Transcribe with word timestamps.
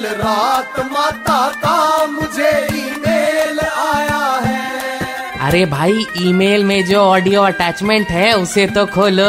कल 0.00 0.06
रात 0.16 0.78
माता 0.92 1.40
का 1.54 2.06
मुझे 2.06 2.50
ईमेल 2.74 3.58
आया 3.60 4.20
है। 4.44 5.38
अरे 5.38 5.64
भाई 5.66 6.06
ईमेल 6.18 6.64
में 6.64 6.84
जो 6.86 6.98
ऑडियो 6.98 7.42
अटैचमेंट 7.42 8.08
है 8.08 8.32
उसे 8.32 8.66
तो 8.66 8.84
खोलो। 8.86 9.28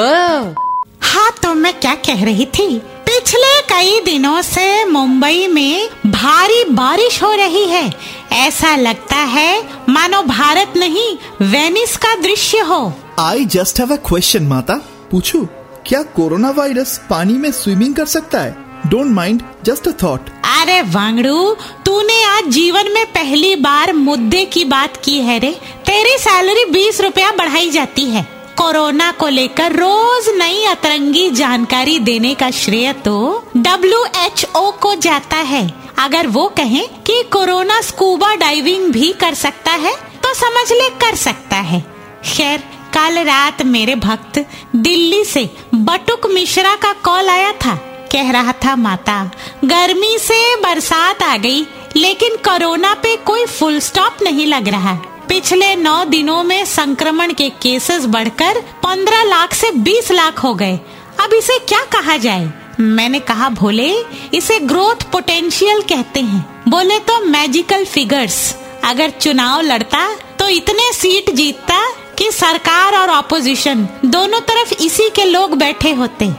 हाँ 1.02 1.30
तो 1.44 1.54
मैं 1.54 1.74
क्या 1.80 1.96
कह 2.08 2.24
रही 2.26 2.46
थी? 2.54 2.78
पिछले 3.08 3.60
कई 3.70 4.00
दिनों 4.06 4.42
से 4.42 4.86
मुंबई 4.86 5.48
में 5.48 5.90
भारी 6.08 6.64
बारिश 6.72 7.22
हो 7.24 7.34
रही 7.36 7.66
है। 7.66 7.84
ऐसा 8.32 8.76
लगता 8.76 9.18
है 9.36 9.62
मानो 9.90 10.24
भारत 10.24 10.74
नहीं 10.78 11.16
वेनिस 11.42 11.98
का 11.98 12.16
दृश्य 12.22 12.60
हो। 12.62 12.82
I 13.20 13.46
just 13.52 13.80
have 13.80 13.94
a 13.94 14.00
question 14.08 14.48
माता। 14.48 14.82
पूछू 15.12 15.48
क्या 15.86 16.04
कोरोना 16.16 16.50
वायरस 16.50 17.00
पानी 17.10 17.34
में 17.34 17.52
स्विमिंग 17.52 17.96
कर 17.96 18.06
सकता 18.08 18.42
है? 18.42 18.71
Don't 18.88 19.12
mind 19.12 19.42
just 19.64 19.88
a 19.88 19.92
thought 20.04 20.30
अरे 20.52 20.82
वांगड़ू, 20.84 21.54
तूने 21.86 22.24
आज 22.24 22.48
जीवन 22.48 22.92
में 22.94 23.06
पहली 23.06 23.56
बार 23.56 23.94
मुद्दे 23.94 24.44
की 24.46 24.64
बात 24.66 24.98
की 24.98 25.20
है 25.20 25.38
रे। 25.40 25.52
तेरी 25.86 26.18
सैलरी 26.18 26.66
बीस 26.66 27.02
रुपया 27.02 27.32
बढ़ाई 27.32 27.70
जाती 27.70 28.06
है। 28.06 28.24
कोरोना 28.58 29.12
को 29.12 29.28
लेकर 29.28 29.76
रोज 29.76 30.30
नई 30.38 30.64
अतरंगी 30.66 31.30
जानकारी 31.32 31.98
देने 32.00 32.34
का 32.36 32.50
श्रेय 32.52 32.92
तो 33.06 33.44
डब्ल्यू 33.58 34.04
एच 34.18 34.46
ओ 34.56 34.72
को 34.72 34.94
जाता 34.98 35.38
है। 35.38 35.64
अगर 36.00 36.28
वो 36.28 36.48
कहें 36.48 36.88
कि 37.04 37.22
कोरोना 37.24 37.80
स्कूबा 37.82 38.34
डाइविंग 38.36 38.92
भी 38.94 39.12
कर 39.14 39.34
सकता 39.34 39.72
है 39.72 39.96
तो 40.24 40.34
समझ 40.34 40.72
ले 40.72 40.90
कर 41.02 41.16
सकता 41.18 41.58
है। 41.58 41.82
खैर, 42.26 42.60
कल 42.94 43.24
रात 43.24 43.62
मेरे 43.66 43.96
भक्त 43.98 44.46
दिल्ली 44.76 45.24
से 45.26 45.50
बटुक 45.76 46.28
मिश्रा 46.28 46.76
का 46.76 46.94
कॉल 47.04 47.30
आया 47.30 47.52
था। 47.56 47.80
कह 48.12 48.32
रहा 48.32 48.54
था 48.66 48.76
माता, 48.76 49.24
गर्मी 49.66 50.18
से 50.20 50.56
बरसात 50.56 51.24
आ 51.24 51.36
गई, 51.38 51.66
लेकिन 51.96 52.36
कोरोना 52.46 52.94
पे 52.94 53.16
कोई 53.18 53.46
फुल 53.46 53.80
स्टॉप 53.80 54.22
नहीं 54.24 54.48
लग 54.48 54.68
रहा। 54.68 54.94
पिछले 55.30 55.76
नौ 55.76 56.04
दिनों 56.06 56.44
में 56.44 56.64
संक्रमण 56.66 57.34
के 57.34 57.50
केसेस 57.62 58.06
बढ़कर 58.06 58.60
पंद्रह 58.84 59.24
लाख 59.24 59.54
से 59.54 59.72
बीस 59.72 60.12
लाख 60.12 60.44
हो 60.44 60.54
गए। 60.54 60.80
अब 61.20 61.34
इसे 61.34 61.58
क्या 61.60 61.84
कहा 61.92 62.18
जाए? 62.18 62.52
मैंने 62.80 63.20
कहा, 63.20 63.50
भोले, 63.50 63.90
इसे 64.34 64.60
ग्रोथ 64.60 65.04
पोटेंशियल 65.12 65.82
कहते 65.82 66.20
हैं। 66.20 66.64
बोले 66.70 67.00
तो 67.00 67.20
मैजिकल 67.26 67.86
फिगर्स 67.86 68.56
अगर 68.84 69.10
चुनाव 69.12 69.62
लड़ता 69.62 70.08
तो 70.40 70.48
इतने 70.50 70.92
सीट 70.94 71.30
जीतता 71.32 71.82
कि 72.18 72.32
सरकार 72.32 72.96
और 72.96 73.10
ऑपोजिशन 73.10 73.88
दोनों 74.06 74.40
तरफ़ 74.42 74.74
इसी 74.76 75.10
के 75.10 75.26
लोग 75.26 75.58
बैठे 75.58 75.94
होते। 75.94 76.32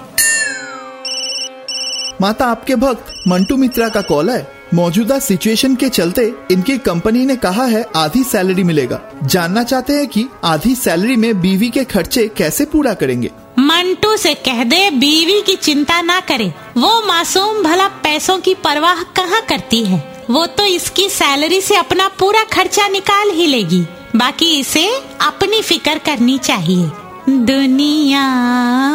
माता 2.23 2.47
आपके 2.47 2.75
भक्त 2.75 3.15
मंटू 3.29 3.57
मित्रा 3.57 3.89
का 3.89 4.01
कॉल 4.01 4.31
है। 4.31 4.53
मौजूदा 4.75 5.19
सिचुएशन 5.19 5.75
के 5.75 5.89
चलते 5.89 6.35
इनकी 6.51 6.79
कंपनी 6.79 7.27
ने 7.27 7.37
कहा 7.37 7.65
है 7.65 7.87
आधी 7.97 8.25
सैलरी 8.25 8.63
मिलेगा। 8.63 9.01
जानना 9.25 9.63
चाहते 9.63 9.93
हैं 9.93 10.07
कि 10.07 10.29
आधी 10.45 10.75
सैलरी 10.75 11.17
में 11.17 11.41
बीवी 11.41 11.71
के 11.71 11.85
खर्चे 11.85 12.29
कैसे 12.37 12.65
पूरा 12.65 12.95
करेंगे? 12.95 13.31
मंटू 13.59 14.17
से 14.17 14.35
कह 14.35 14.65
दे, 14.65 14.91
बीवी 14.91 15.43
की 15.43 15.57
चिंता 15.57 16.03
ना 16.03 16.21
करे। 16.21 16.55
वो 16.77 17.07
मासूम 17.07 17.63
भला 17.63 17.89
पैसों 17.89 18.39
की 18.39 18.55
परवाह 18.55 19.03
कहाँ 19.03 19.43
करती 19.49 19.85
है? 19.85 20.25
वो 20.31 20.47
तो 20.47 20.65
इसकी 20.65 21.09
सैलरी 21.09 21.61
से 21.61 21.77
अपना 21.77 22.09
पूरा 22.09 22.45
खर्चा 22.45 22.89
निकाल 22.89 23.31
ही 23.31 23.47
लेगी। 23.47 23.87
बाकी 24.17 24.61
इसे 24.61 24.89
अपनी 25.21 25.63
फ़िक्र 25.63 25.99
करनी 25.99 26.39
चाहिए। 26.39 26.91
दुनिया 27.29 28.25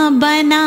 बनाने 0.09 0.66